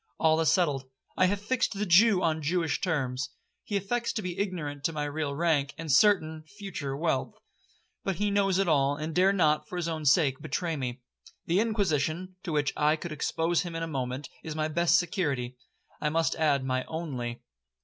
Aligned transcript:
'All 0.19 0.39
is 0.39 0.51
settled—I 0.51 1.27
have 1.27 1.39
fixed 1.39 1.73
the 1.73 1.85
Jew 1.85 2.23
on 2.23 2.41
Jewish 2.41 2.81
terms. 2.81 3.29
He 3.63 3.77
affects 3.77 4.11
to 4.13 4.23
be 4.23 4.39
ignorant 4.39 4.87
of 4.87 4.95
my 4.95 5.03
real 5.03 5.35
rank, 5.35 5.75
and 5.77 5.91
certain 5.91 6.43
(future) 6.57 6.97
wealth, 6.97 7.35
but 8.03 8.15
he 8.15 8.31
knows 8.31 8.57
it 8.57 8.67
all, 8.67 8.95
and 8.95 9.13
dare 9.13 9.31
not, 9.31 9.69
for 9.69 9.75
his 9.75 9.87
own 9.87 10.05
sake, 10.05 10.41
betray 10.41 10.75
me. 10.75 11.01
The 11.45 11.59
Inquisition, 11.59 12.35
to 12.41 12.51
which 12.51 12.73
I 12.75 12.95
could 12.95 13.11
expose 13.11 13.61
him 13.61 13.75
in 13.75 13.83
a 13.83 13.87
moment, 13.87 14.27
is 14.43 14.55
my 14.55 14.67
best 14.69 14.97
security—I 14.97 16.09
must 16.09 16.33
add, 16.33 16.65
my 16.65 16.83
only. 16.85 17.43